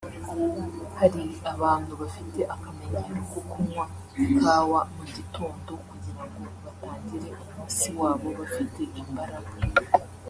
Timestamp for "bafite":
2.01-2.39, 8.39-8.81